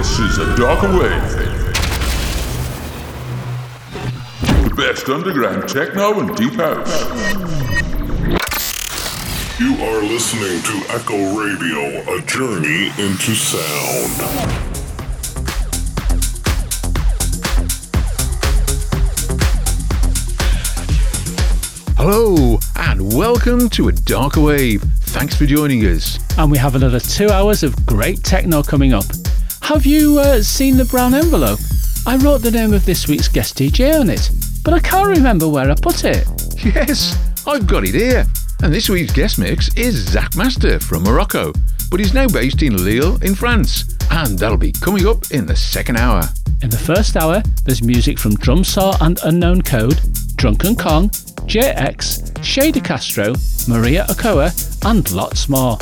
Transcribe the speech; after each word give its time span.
This 0.00 0.18
is 0.18 0.38
a 0.38 0.56
darker 0.56 0.88
wave. 0.98 1.30
The 4.64 4.74
best 4.74 5.06
underground 5.10 5.68
techno 5.68 6.20
and 6.20 6.34
deep 6.38 6.54
house. 6.54 7.02
You 9.60 9.74
are 9.84 10.02
listening 10.02 10.62
to 10.62 10.86
Echo 10.88 11.38
Radio, 11.38 12.16
a 12.16 12.22
journey 12.22 12.86
into 12.96 13.34
sound. 13.34 14.16
Hello, 21.98 22.58
and 22.76 23.14
welcome 23.14 23.68
to 23.68 23.88
A 23.88 23.92
Darker 23.92 24.40
Wave. 24.40 24.82
Thanks 25.00 25.36
for 25.36 25.44
joining 25.44 25.80
us. 25.80 26.18
And 26.38 26.50
we 26.50 26.56
have 26.56 26.74
another 26.74 27.00
two 27.00 27.28
hours 27.28 27.62
of 27.62 27.84
great 27.84 28.24
techno 28.24 28.62
coming 28.62 28.94
up. 28.94 29.04
Have 29.62 29.86
you 29.86 30.18
uh, 30.18 30.42
seen 30.42 30.76
the 30.76 30.84
brown 30.84 31.14
envelope? 31.14 31.60
I 32.06 32.16
wrote 32.16 32.38
the 32.38 32.50
name 32.50 32.72
of 32.72 32.84
this 32.84 33.06
week's 33.06 33.28
guest 33.28 33.56
DJ 33.56 34.00
on 34.00 34.10
it, 34.10 34.30
but 34.64 34.74
I 34.74 34.80
can't 34.80 35.08
remember 35.08 35.48
where 35.48 35.70
I 35.70 35.74
put 35.74 36.04
it. 36.04 36.26
Yes, 36.64 37.16
I've 37.46 37.66
got 37.66 37.84
it 37.84 37.94
here. 37.94 38.26
And 38.62 38.72
this 38.74 38.90
week's 38.90 39.12
guest 39.12 39.38
mix 39.38 39.72
is 39.76 39.94
Zack 39.94 40.36
Master 40.36 40.78
from 40.78 41.04
Morocco, 41.04 41.52
but 41.90 42.00
he's 42.00 42.12
now 42.12 42.28
based 42.28 42.62
in 42.62 42.84
Lille 42.84 43.16
in 43.22 43.34
France. 43.34 43.96
And 44.10 44.38
that'll 44.38 44.58
be 44.58 44.72
coming 44.72 45.06
up 45.06 45.30
in 45.30 45.46
the 45.46 45.56
second 45.56 45.96
hour. 45.96 46.22
In 46.62 46.68
the 46.68 46.76
first 46.76 47.16
hour, 47.16 47.42
there's 47.64 47.82
music 47.82 48.18
from 48.18 48.32
Drumsauw 48.32 49.00
and 49.00 49.18
Unknown 49.24 49.62
Code, 49.62 50.00
Drunken 50.36 50.76
Kong, 50.76 51.10
Jay-x, 51.46 52.32
Shady 52.42 52.80
Castro, 52.80 53.34
Maria 53.68 54.04
Ochoa, 54.10 54.50
and 54.84 55.10
lots 55.12 55.48
more. 55.48 55.78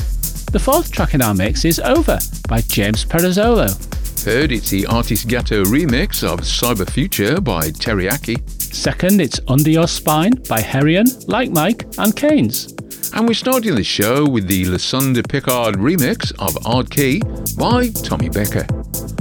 The 0.51 0.59
fourth 0.59 0.91
track 0.91 1.13
in 1.13 1.21
our 1.21 1.35
mix 1.35 1.67
is 1.67 1.79
Over 1.79 2.19
by 2.49 2.63
James 2.63 3.05
Perazzolo. 3.05 3.71
Third, 3.71 4.51
it's 4.51 4.71
the 4.71 4.87
Artis 4.87 5.23
Gato 5.25 5.63
remix 5.65 6.25
of 6.25 6.41
Cyber 6.41 6.89
Future 6.89 7.39
by 7.39 7.69
Teriaki. 7.69 8.49
Second, 8.59 9.21
it's 9.21 9.39
Under 9.47 9.69
Your 9.69 9.87
Spine 9.87 10.33
by 10.49 10.63
Hereon, 10.63 11.07
Like 11.27 11.51
Mike, 11.51 11.83
and 11.99 12.17
Khainz. 12.17 12.73
And 13.15 13.29
we're 13.29 13.35
starting 13.35 13.75
the 13.75 13.85
show 13.85 14.27
with 14.27 14.47
the 14.49 14.65
Le 14.65 14.79
Son 14.79 15.13
du 15.13 15.23
Picard 15.23 15.77
remix 15.77 16.33
of 16.39 16.57
Hard 16.65 16.91
Key 16.91 17.21
by 17.59 17.91
Tommy 17.91 18.31
Becker. 18.31 18.67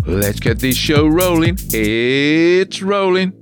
Let's 0.06 0.39
get 0.39 0.59
this 0.59 0.78
show 0.78 1.08
rolling. 1.08 1.58
It's 1.73 2.81
rolling. 2.81 3.34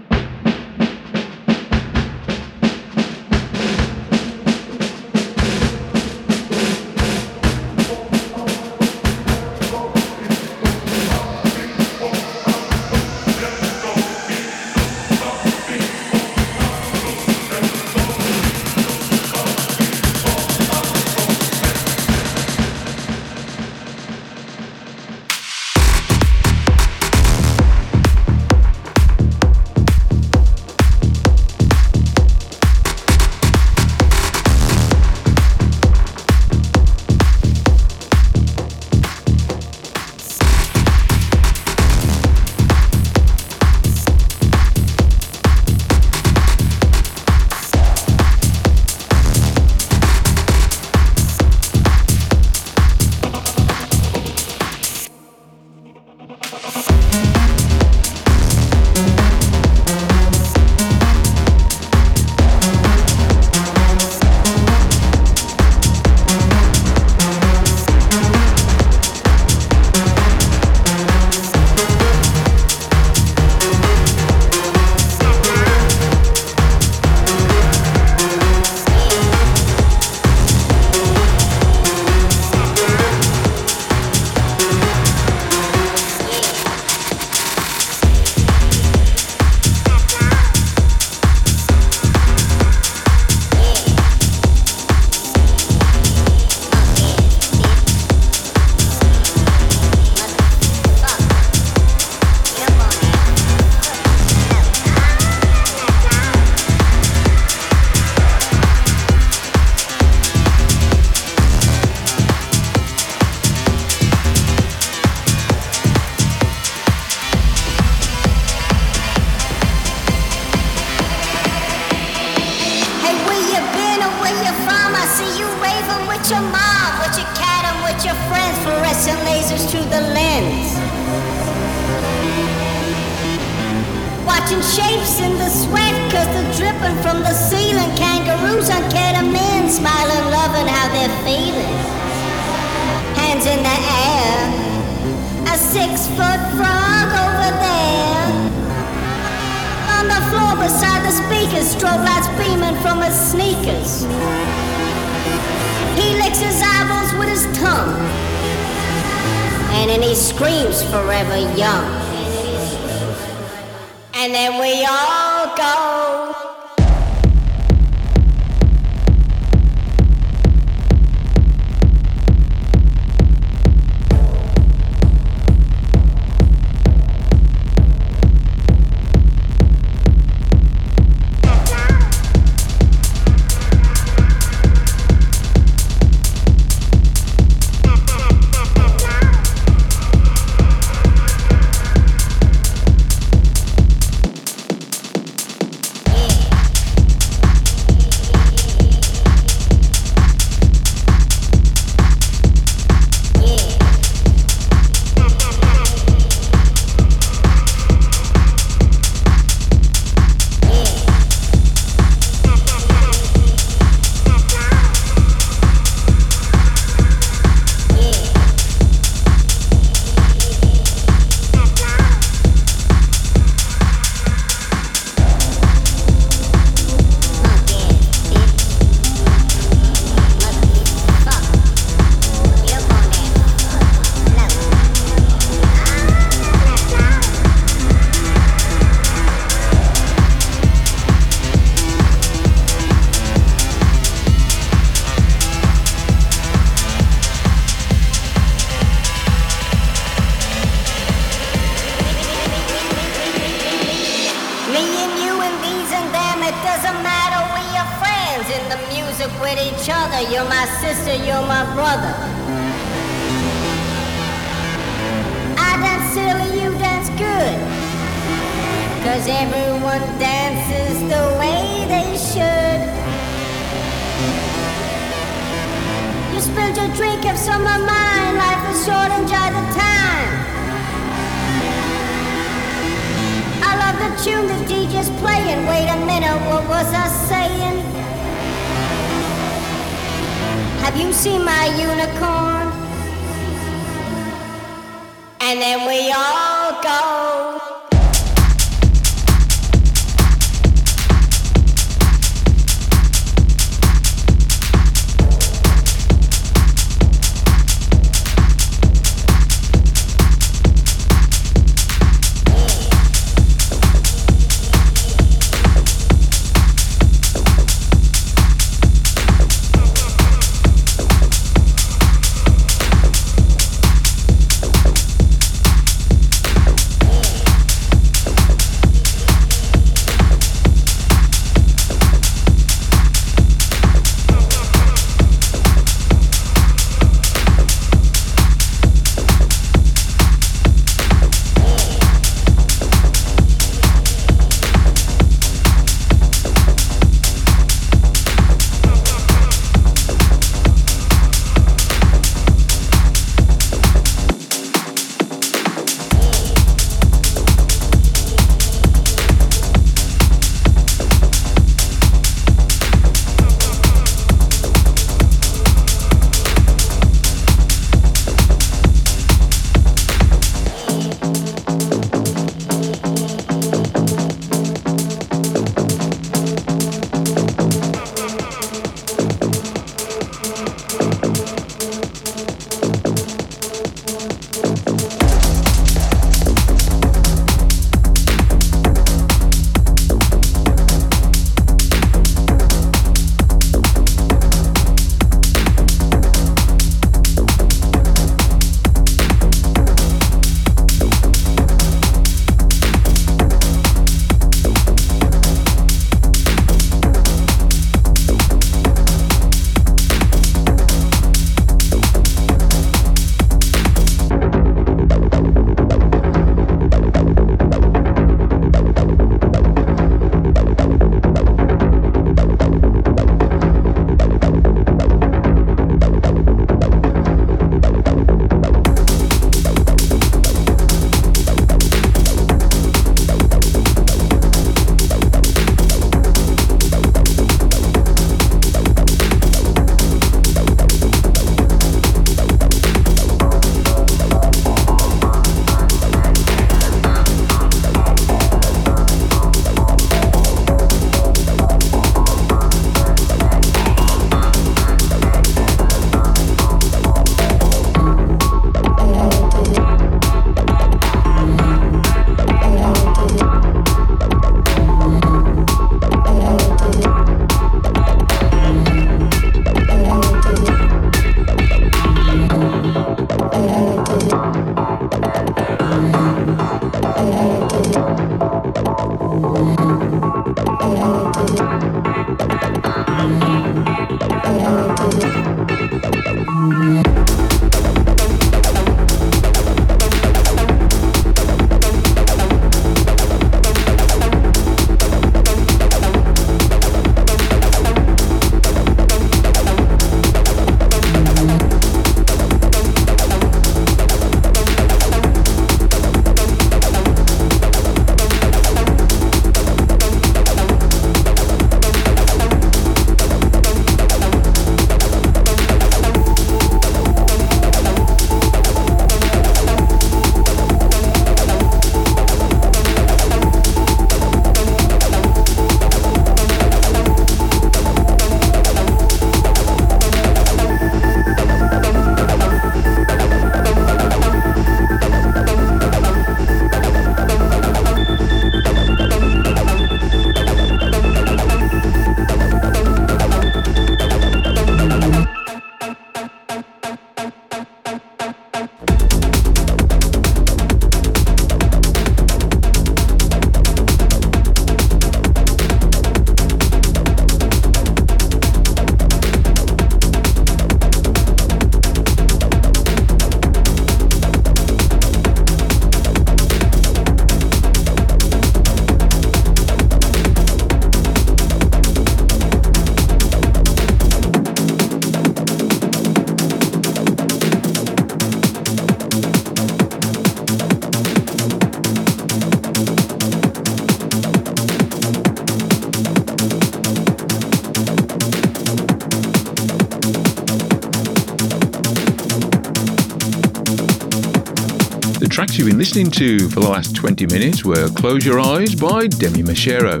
Been 595.76 595.80
listening 595.80 596.10
to 596.12 596.48
for 596.48 596.60
the 596.60 596.70
last 596.70 596.96
20 596.96 597.26
minutes 597.26 597.62
were 597.62 597.90
Close 597.90 598.24
Your 598.24 598.40
Eyes 598.40 598.74
by 598.74 599.08
Demi 599.08 599.42
Machero, 599.42 600.00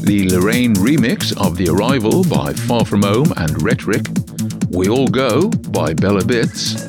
the 0.00 0.26
Lorraine 0.30 0.72
remix 0.76 1.36
of 1.36 1.58
The 1.58 1.68
Arrival 1.68 2.24
by 2.24 2.54
Far 2.54 2.86
From 2.86 3.02
Home 3.02 3.30
and 3.36 3.62
Rhetoric, 3.62 4.06
We 4.70 4.88
All 4.88 5.06
Go 5.06 5.50
by 5.50 5.92
Bella 5.92 6.24
Bits, 6.24 6.80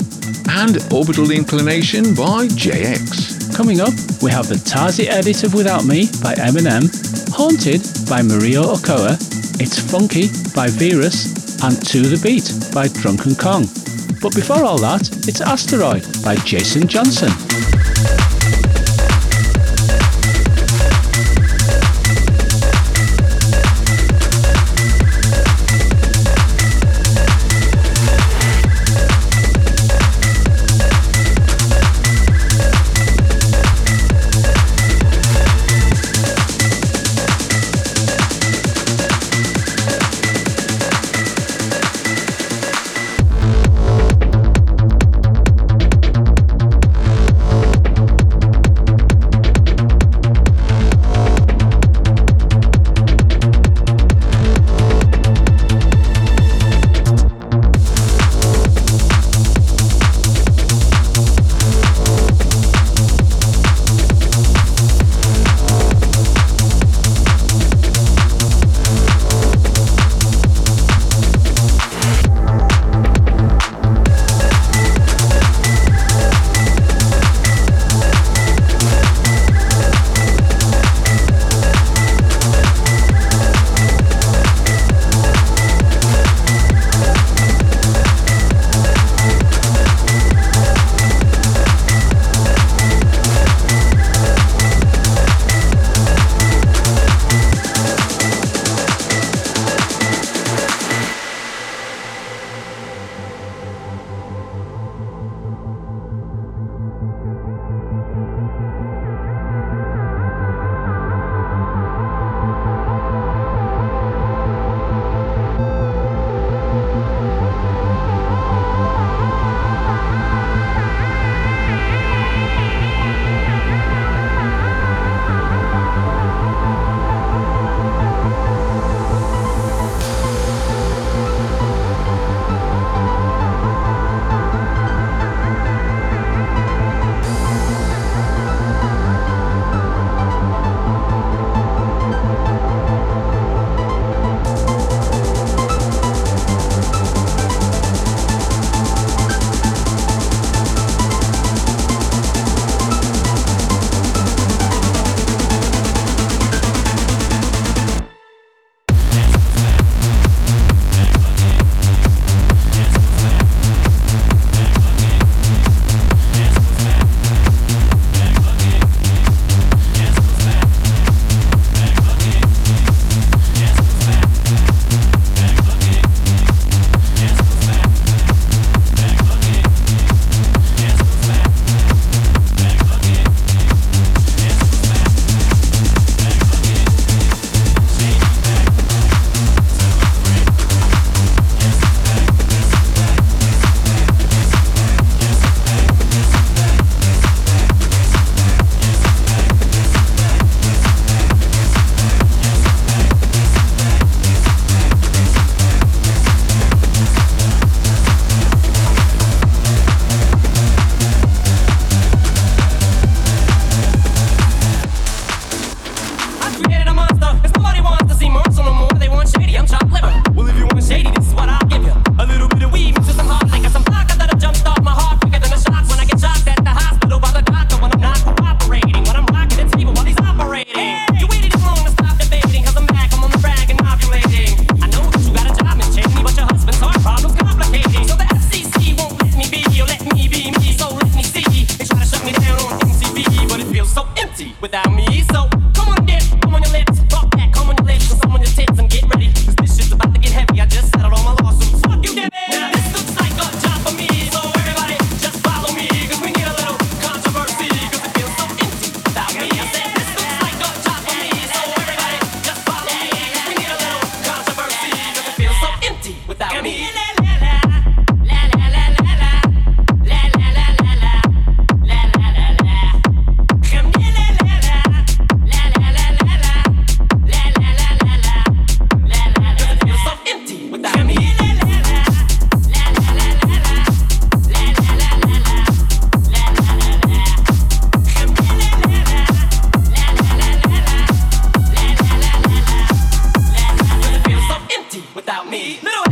and 0.47 0.77
Orbital 0.93 1.31
Inclination 1.31 2.15
by 2.15 2.47
Jay-x. 2.47 3.53
Coming 3.57 3.81
up, 3.81 3.91
we 4.21 4.31
have 4.31 4.47
the 4.47 4.55
Tazi 4.55 5.07
edit 5.07 5.43
of 5.43 5.53
Without 5.53 5.83
Me 5.83 6.05
by 6.23 6.33
Eminem, 6.35 6.87
Haunted 7.35 7.83
by 8.09 8.21
Maria 8.21 8.61
Ochoa, 8.61 9.17
It's 9.59 9.77
Funky 9.91 10.29
by 10.55 10.69
Virus, 10.69 11.59
and 11.61 11.75
To 11.87 11.99
The 12.03 12.23
Beat 12.23 12.47
by 12.73 12.87
Drunken 12.87 13.35
Kong. 13.35 13.67
But 14.21 14.33
before 14.33 14.63
all 14.63 14.77
that, 14.77 15.11
it's 15.27 15.41
Asteroid 15.41 16.07
by 16.23 16.37
Jason 16.37 16.87
Johnson. 16.87 17.52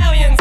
Attention 0.02 0.41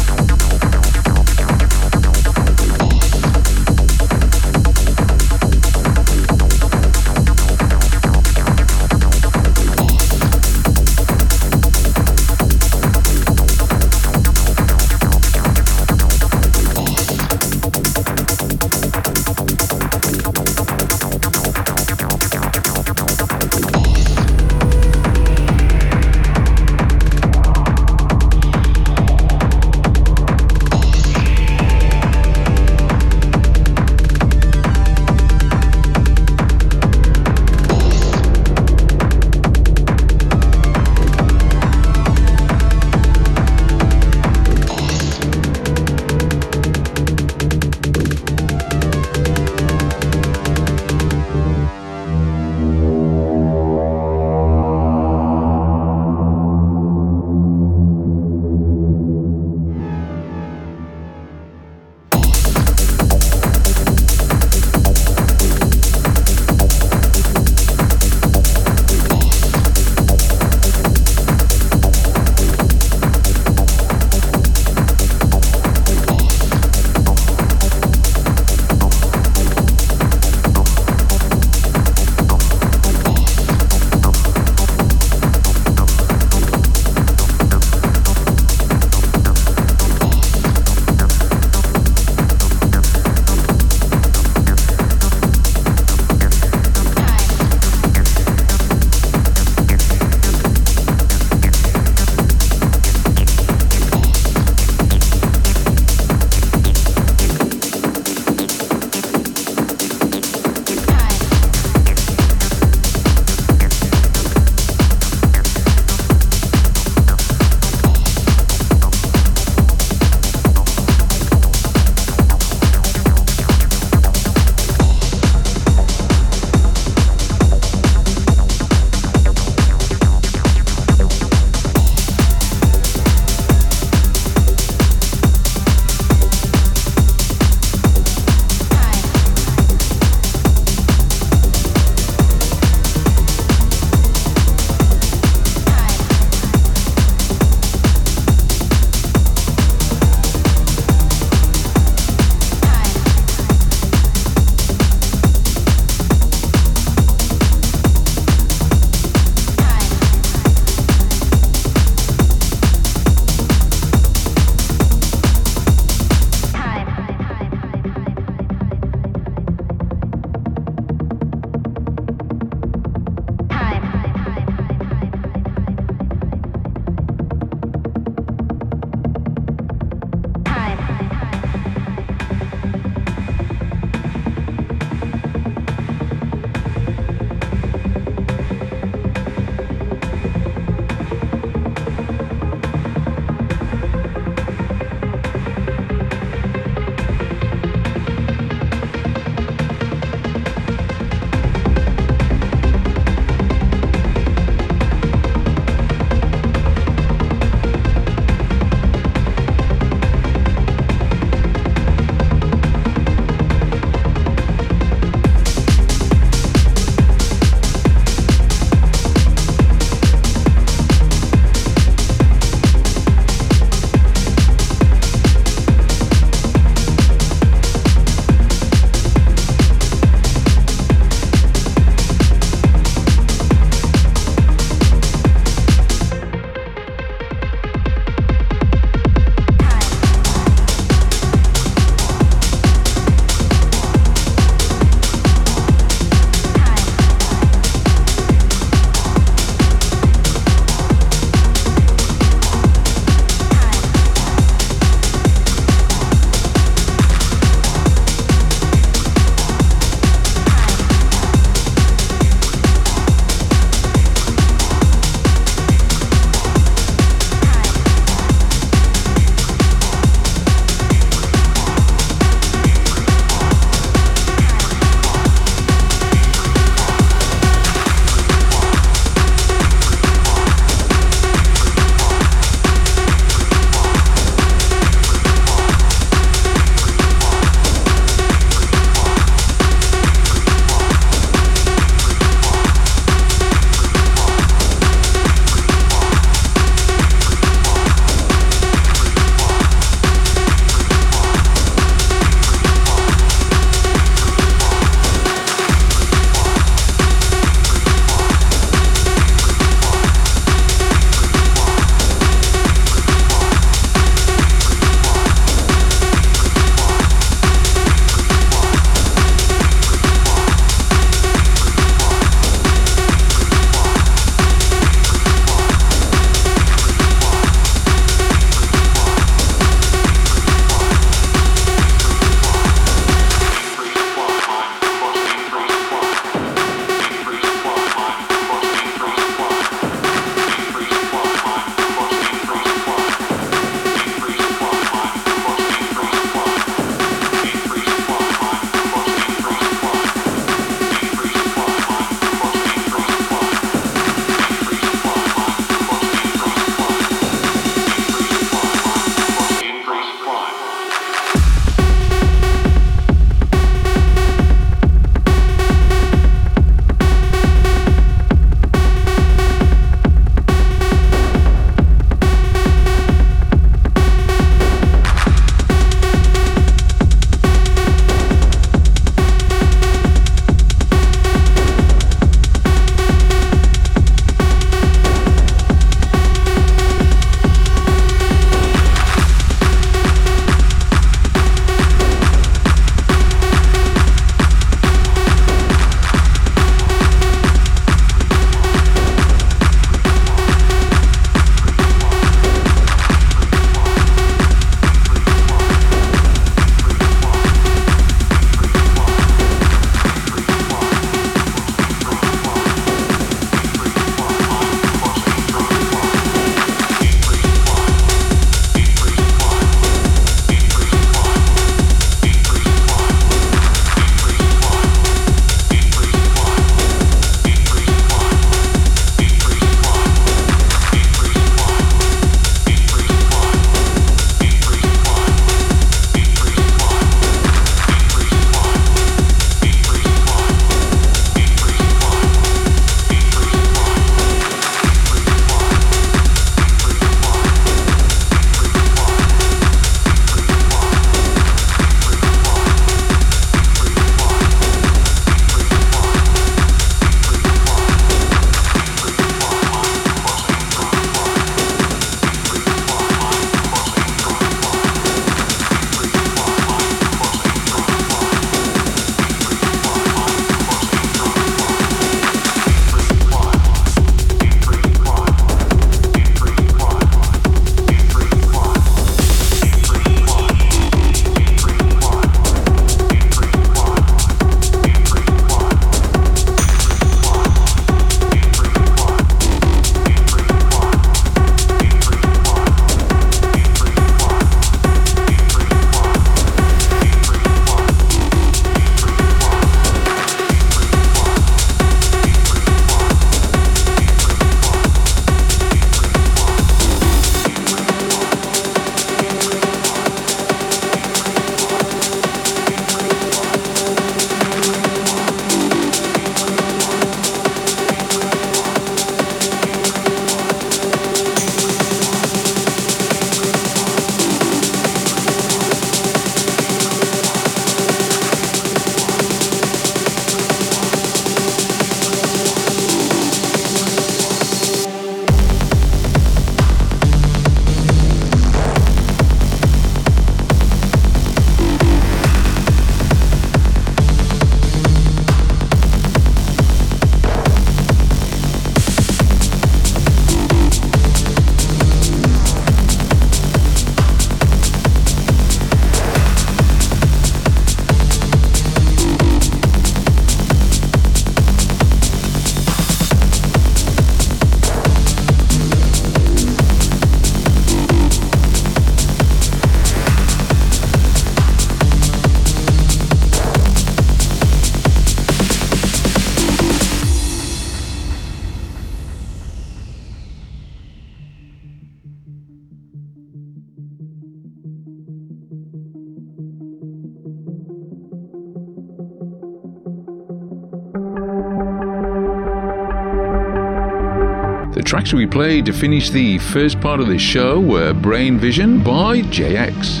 tracks 595.04 595.12
we 595.12 595.26
played 595.26 595.66
to 595.66 595.72
finish 595.72 596.08
the 596.08 596.38
first 596.38 596.80
part 596.80 596.98
of 596.98 597.06
this 597.08 597.20
show 597.20 597.60
were 597.60 597.92
Brain 597.92 598.38
Vision 598.38 598.82
by 598.82 599.20
Jay-x, 599.20 600.00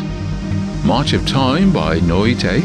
March 0.82 1.12
of 1.12 1.26
Time 1.26 1.70
by 1.70 2.00
Noite, 2.00 2.64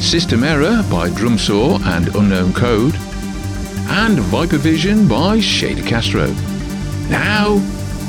System 0.00 0.44
Error 0.44 0.84
by 0.88 1.08
Drumsauw 1.08 1.80
and 1.86 2.14
Unknown 2.14 2.52
Code, 2.52 2.94
and 3.88 4.20
Viper 4.30 4.58
Vision 4.58 5.08
by 5.08 5.40
Shay 5.40 5.74
de 5.74 5.82
Castro. 5.82 6.28
Now, 7.10 7.56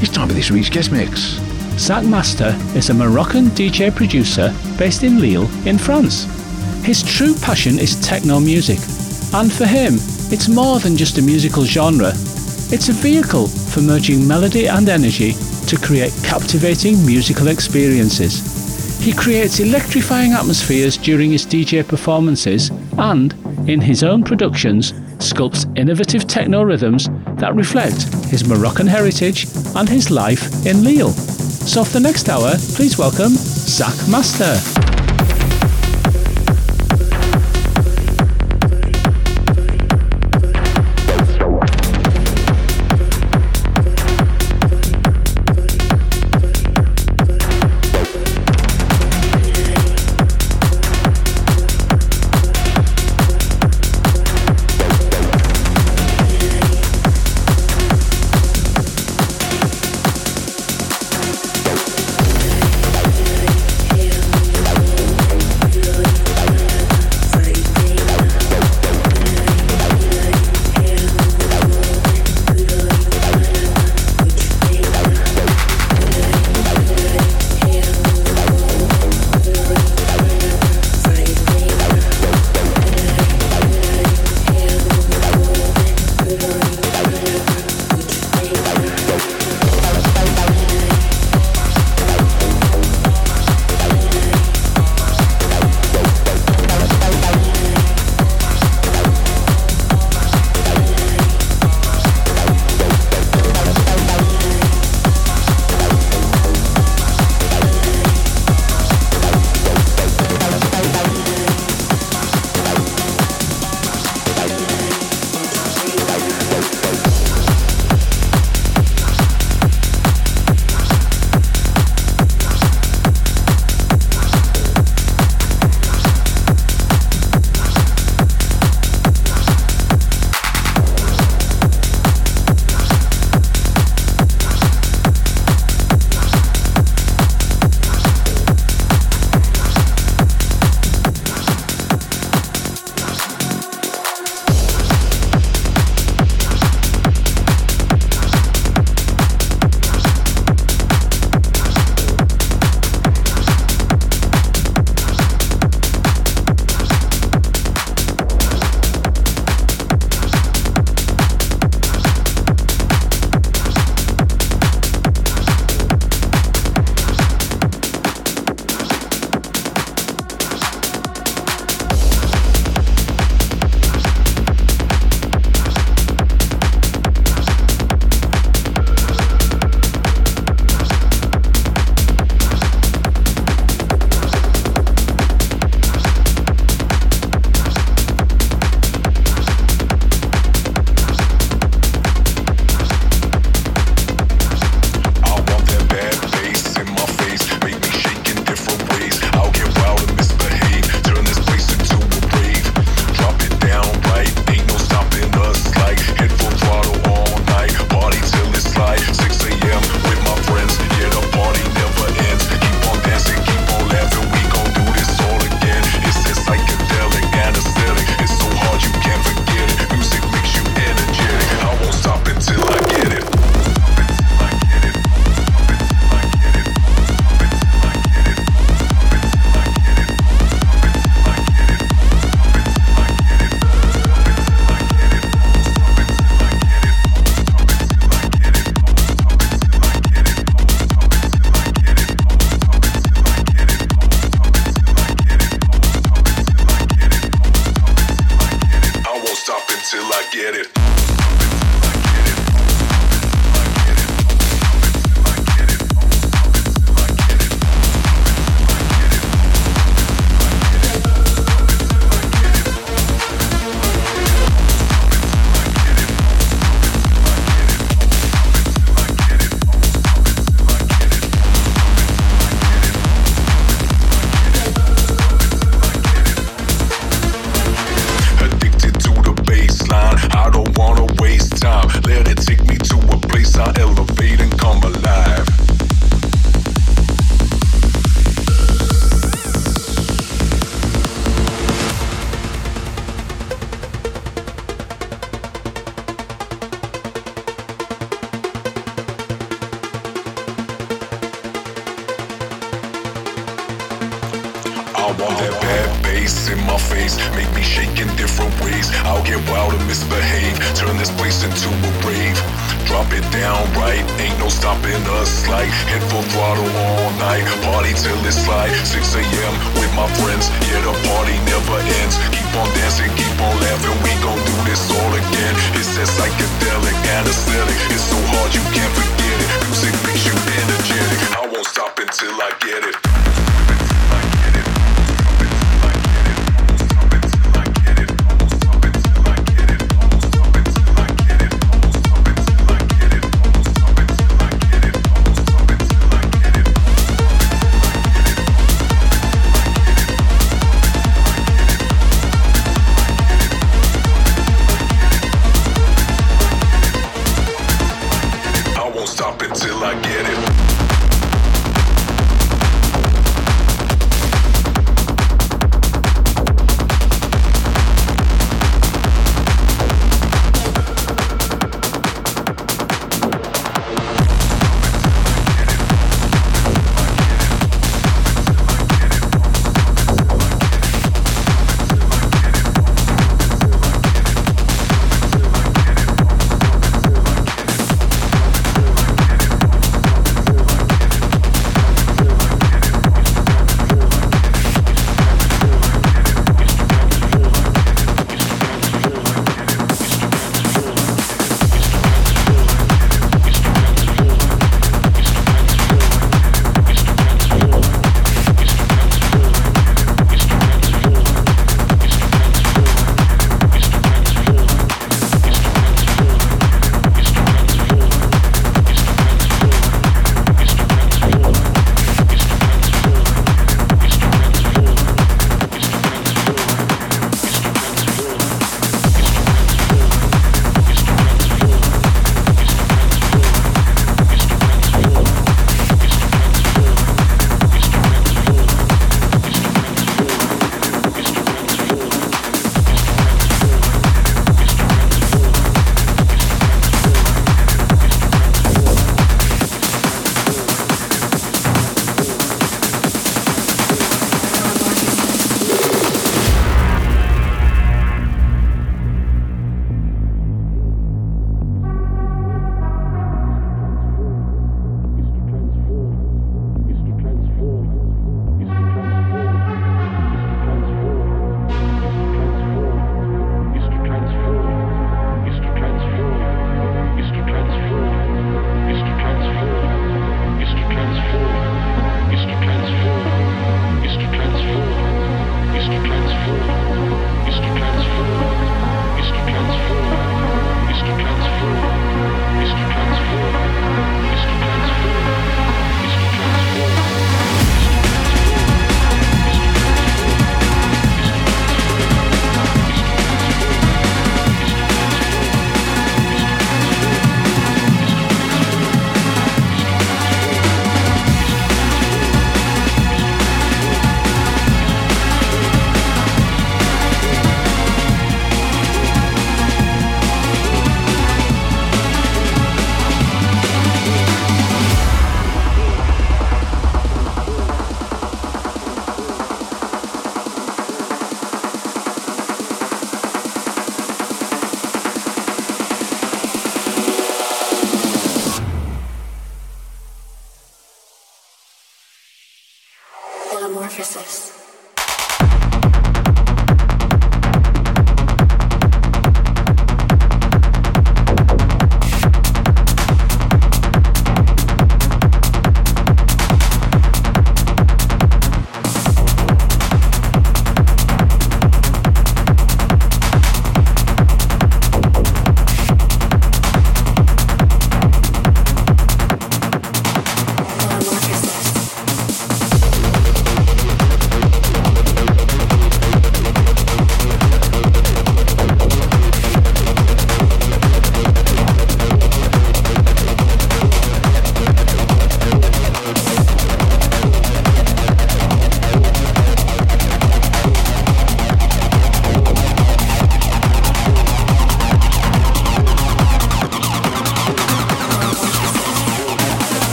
it's 0.00 0.10
time 0.10 0.28
for 0.28 0.34
this 0.34 0.50
week's 0.50 0.70
guest 0.70 0.90
mix. 0.90 1.38
Zack 1.78 2.06
Master 2.06 2.56
is 2.74 2.88
a 2.88 2.94
Moroccan 2.94 3.46
DJ 3.48 3.94
producer 3.94 4.54
based 4.78 5.02
in 5.02 5.20
Lille, 5.20 5.50
in 5.66 5.76
France. 5.76 6.24
His 6.86 7.02
true 7.02 7.34
passion 7.34 7.78
is 7.78 8.00
techno 8.00 8.40
music, 8.40 8.78
and 9.34 9.52
for 9.52 9.66
him, 9.66 9.96
it's 10.32 10.48
more 10.48 10.78
than 10.78 10.96
just 10.96 11.18
a 11.18 11.22
musical 11.22 11.64
genre. 11.64 12.14
It's 12.72 12.88
a 12.88 12.92
vehicle 12.92 13.48
for 13.48 13.80
merging 13.80 14.28
melody 14.28 14.68
and 14.68 14.88
energy 14.88 15.32
to 15.66 15.76
create 15.76 16.12
captivating 16.22 17.04
musical 17.04 17.48
experiences. 17.48 19.00
He 19.02 19.12
creates 19.12 19.58
electrifying 19.58 20.34
atmospheres 20.34 20.96
during 20.96 21.32
his 21.32 21.44
DJ 21.44 21.86
performances 21.86 22.70
and, 22.96 23.34
in 23.68 23.80
his 23.80 24.04
own 24.04 24.22
productions, 24.22 24.92
sculpts 25.18 25.66
innovative 25.76 26.28
techno 26.28 26.62
rhythms 26.62 27.08
that 27.40 27.56
reflect 27.56 28.04
his 28.26 28.46
Moroccan 28.46 28.86
heritage 28.86 29.48
and 29.74 29.88
his 29.88 30.12
life 30.12 30.64
in 30.64 30.84
Lille. 30.84 31.10
So 31.10 31.82
for 31.82 31.94
the 31.94 32.00
next 32.00 32.28
hour, 32.28 32.52
please 32.76 32.96
welcome 32.96 33.32
Zack 33.32 33.96
Master. 34.08 34.79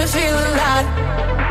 To 0.00 0.06
feel 0.06 0.32
alive. 0.32 1.49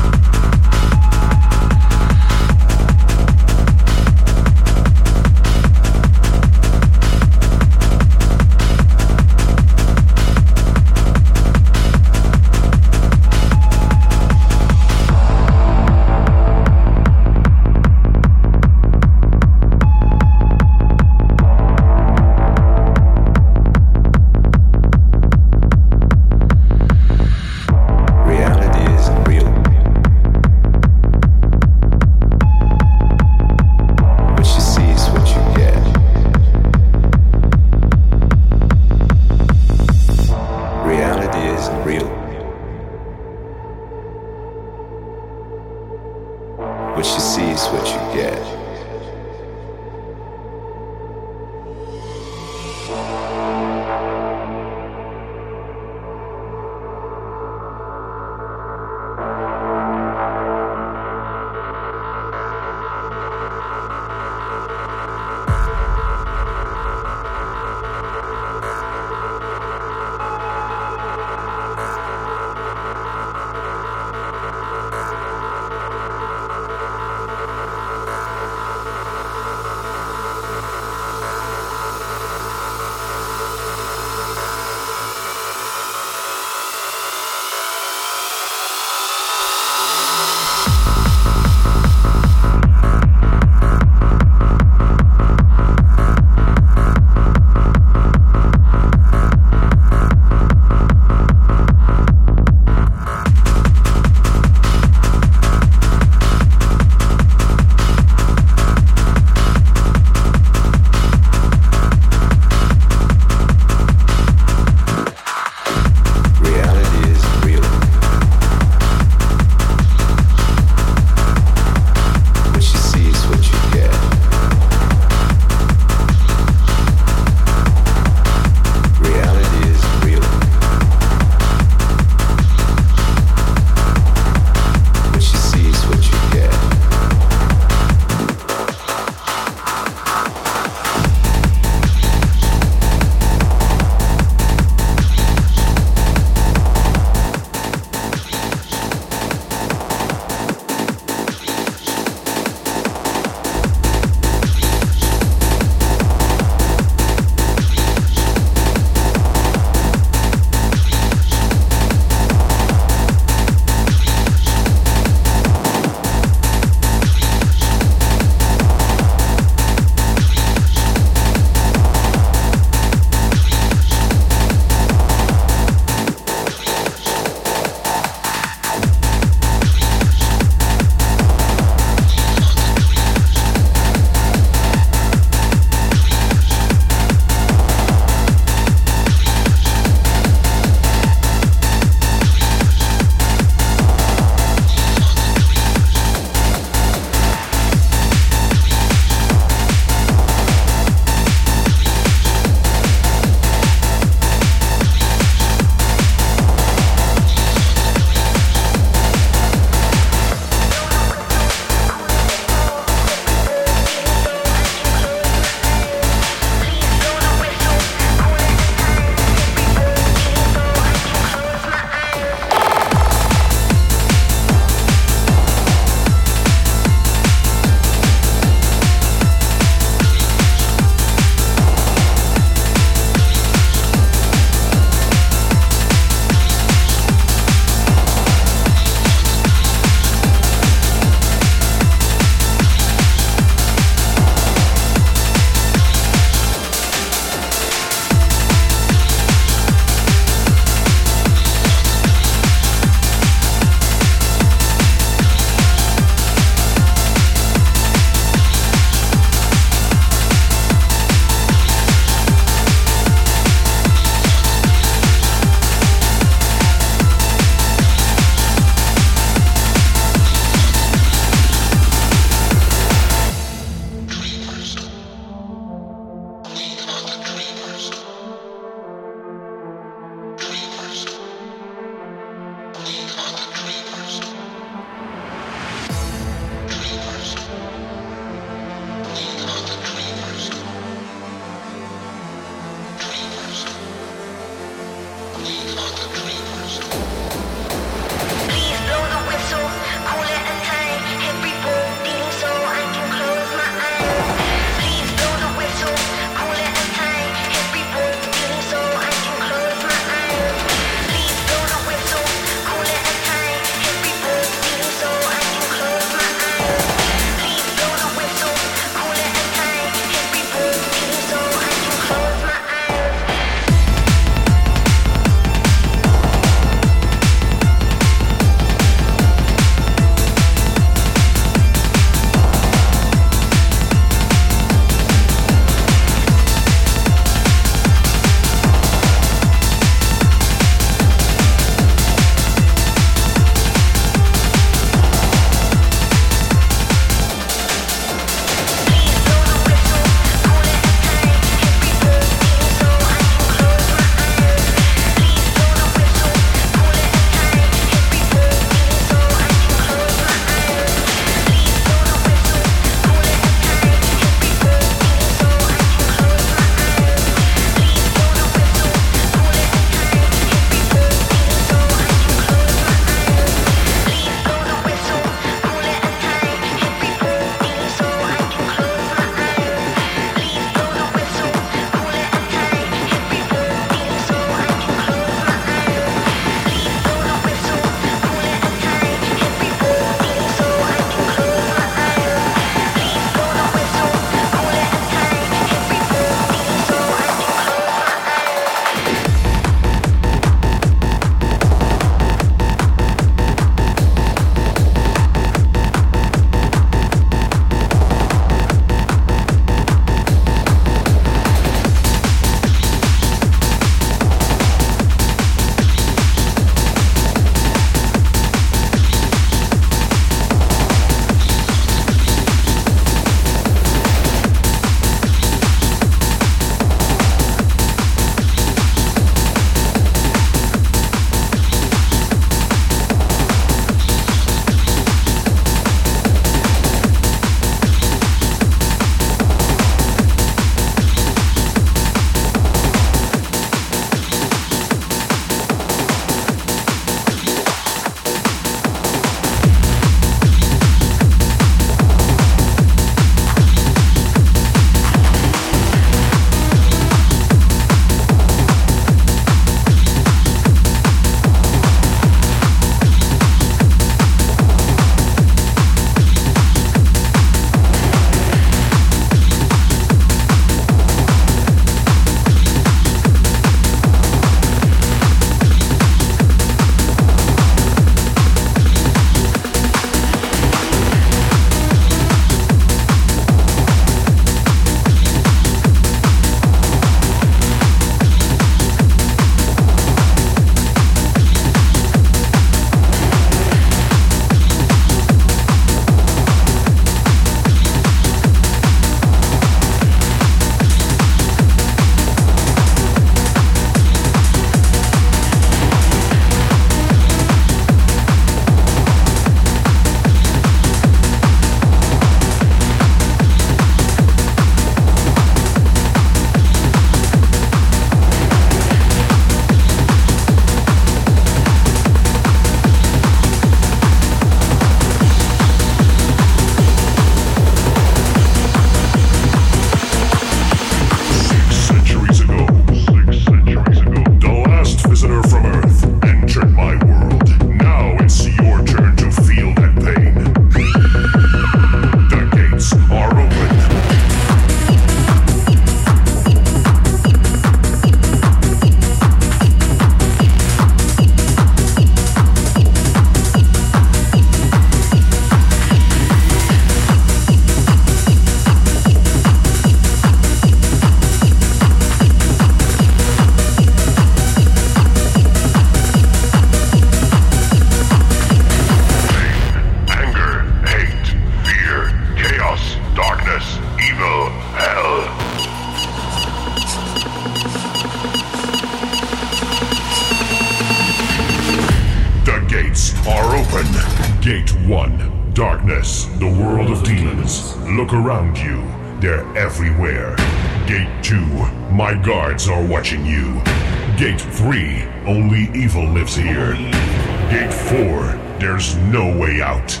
Out. 599.74 600.00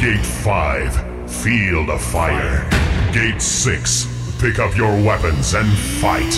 Gate 0.00 0.24
5, 0.24 1.30
field 1.30 1.90
of 1.90 2.02
fire. 2.02 2.68
Gate 3.12 3.40
6, 3.40 4.06
pick 4.40 4.58
up 4.58 4.76
your 4.76 4.92
weapons 5.02 5.54
and 5.54 5.70
fight. 6.00 6.34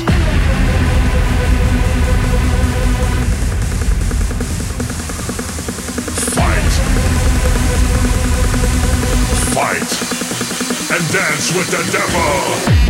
Fight. 6.35 6.73
Fight. 9.55 9.91
And 10.95 11.13
dance 11.13 11.55
with 11.55 11.71
the 11.71 11.83
devil. 11.93 12.84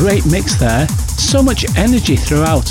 Great 0.00 0.24
mix 0.24 0.54
there, 0.54 0.88
so 0.88 1.42
much 1.42 1.66
energy 1.76 2.16
throughout. 2.16 2.64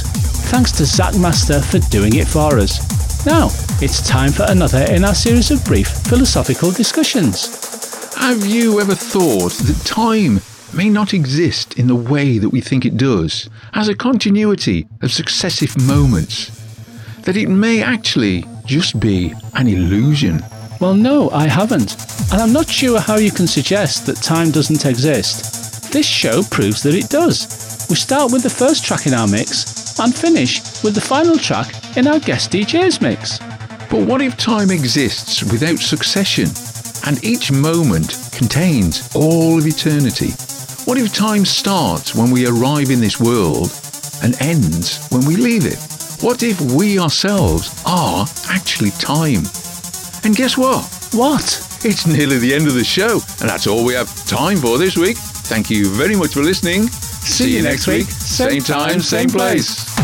Thanks 0.49 0.71
to 0.71 0.83
Zack 0.83 1.15
Master 1.19 1.61
for 1.61 1.77
doing 1.91 2.15
it 2.15 2.27
for 2.27 2.57
us. 2.57 3.23
Now, 3.23 3.49
it's 3.83 4.01
time 4.01 4.31
for 4.31 4.47
another 4.49 4.83
in 4.89 5.05
our 5.05 5.13
series 5.13 5.51
of 5.51 5.63
brief 5.63 5.87
philosophical 5.87 6.71
discussions. 6.71 8.15
Have 8.15 8.43
you 8.47 8.81
ever 8.81 8.95
thought 8.95 9.51
that 9.51 9.79
time 9.85 10.41
may 10.75 10.89
not 10.89 11.13
exist 11.13 11.77
in 11.77 11.85
the 11.85 11.95
way 11.95 12.39
that 12.39 12.49
we 12.49 12.61
think 12.61 12.83
it 12.83 12.97
does, 12.97 13.47
as 13.75 13.89
a 13.89 13.95
continuity 13.95 14.87
of 15.03 15.11
successive 15.11 15.77
moments? 15.85 16.49
That 17.25 17.37
it 17.37 17.47
may 17.47 17.83
actually 17.83 18.43
just 18.65 18.99
be 18.99 19.35
an 19.53 19.67
illusion? 19.67 20.41
Well, 20.81 20.95
no, 20.95 21.29
I 21.29 21.45
haven't, 21.45 21.95
and 22.31 22.41
I'm 22.41 22.53
not 22.53 22.67
sure 22.67 22.99
how 22.99 23.17
you 23.17 23.29
can 23.29 23.45
suggest 23.45 24.07
that 24.07 24.17
time 24.17 24.49
doesn't 24.49 24.83
exist. 24.83 25.58
This 25.91 26.05
show 26.05 26.43
proves 26.43 26.83
that 26.83 26.93
it 26.93 27.09
does. 27.09 27.87
We 27.89 27.95
start 27.95 28.31
with 28.31 28.43
the 28.43 28.49
first 28.49 28.85
track 28.85 29.07
in 29.07 29.13
our 29.15 29.27
mix 29.27 29.99
and 29.99 30.13
finish 30.13 30.61
with 30.83 30.93
the 30.93 31.01
final 31.01 31.35
track 31.35 31.97
in 31.97 32.05
our 32.05 32.19
guest 32.19 32.51
DJ's 32.51 33.01
mix. 33.01 33.39
But 33.89 34.05
what 34.05 34.21
if 34.21 34.37
time 34.37 34.69
exists 34.69 35.41
without 35.51 35.79
succession, 35.79 36.45
and 37.07 37.23
each 37.23 37.51
moment 37.51 38.29
contains 38.31 39.09
all 39.15 39.57
of 39.57 39.65
eternity? 39.65 40.29
What 40.85 40.99
if 40.99 41.11
time 41.11 41.43
starts 41.43 42.13
when 42.13 42.29
we 42.29 42.45
arrive 42.45 42.91
in 42.91 42.99
this 42.99 43.19
world 43.19 43.71
and 44.21 44.39
ends 44.43 45.07
when 45.09 45.25
we 45.25 45.37
leave 45.37 45.65
it? 45.65 45.79
What 46.21 46.43
if 46.43 46.61
we 46.61 46.99
ourselves 46.99 47.81
are 47.87 48.27
actually 48.47 48.91
time? 48.91 49.41
And 50.23 50.35
guess 50.35 50.55
what? 50.55 50.85
What? 51.13 51.43
It's 51.83 52.05
nearly 52.05 52.37
the 52.37 52.53
end 52.53 52.67
of 52.67 52.75
the 52.75 52.83
show, 52.83 53.21
and 53.41 53.49
that's 53.49 53.65
all 53.65 53.83
we 53.83 53.95
have 53.95 54.13
time 54.27 54.57
for 54.57 54.77
this 54.77 54.95
week. 54.95 55.17
Thank 55.49 55.71
you 55.71 55.89
very 55.89 56.15
much 56.15 56.35
for 56.35 56.43
listening. 56.43 56.83
See, 56.83 57.57
you 57.57 57.63
next 57.63 57.87
week. 57.87 58.05
Same 58.05 58.61
time, 58.61 59.01
same 59.01 59.29
place. 59.29 59.98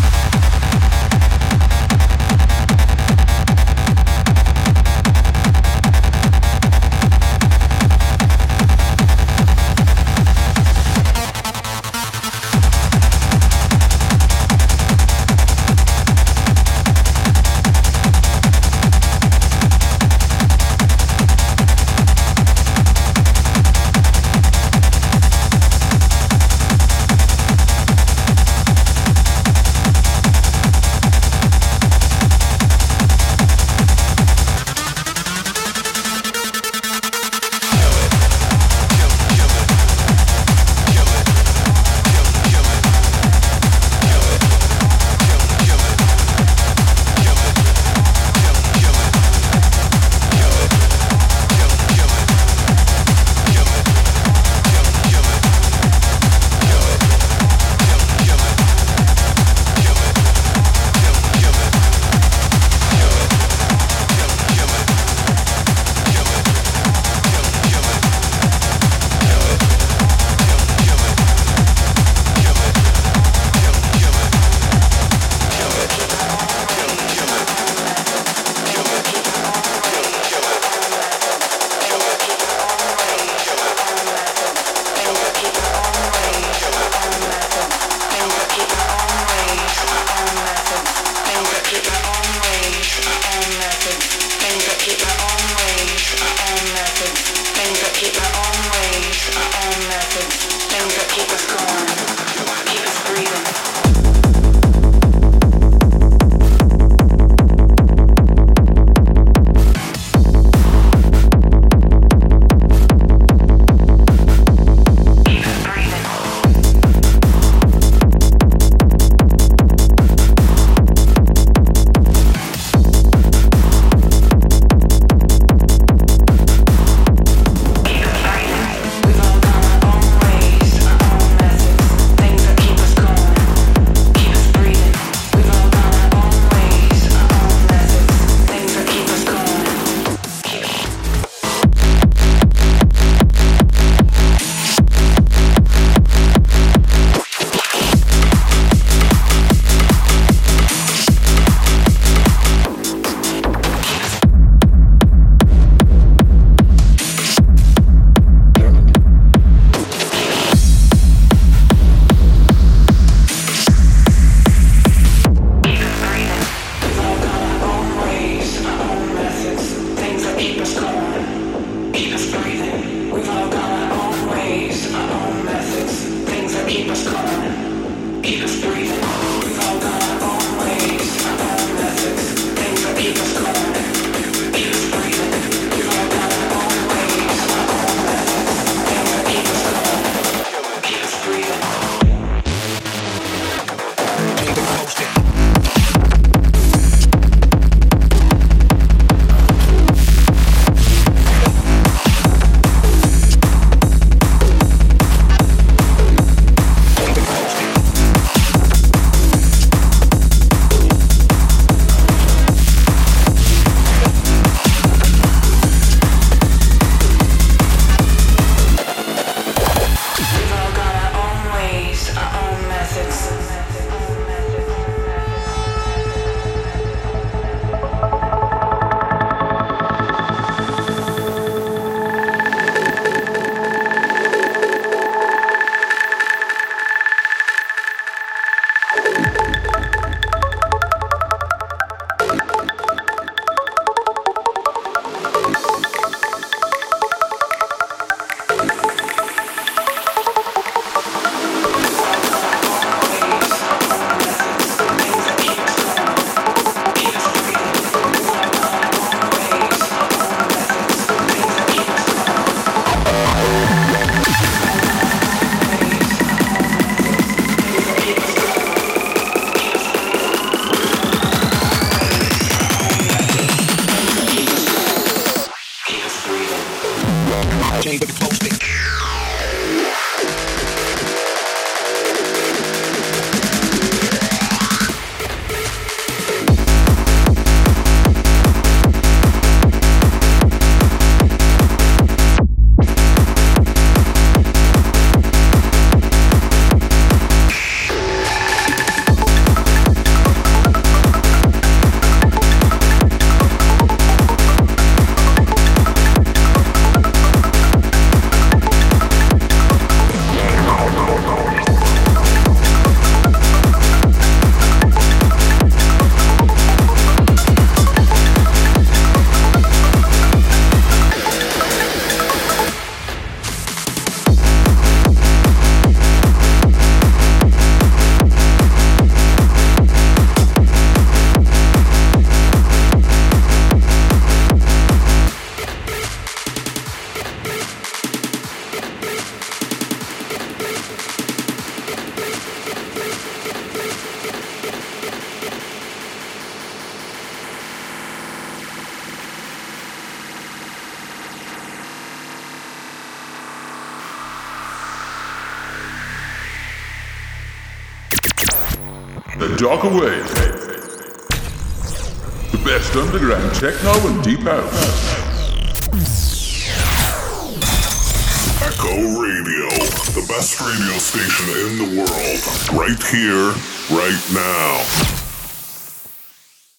Darker 359.85 360.14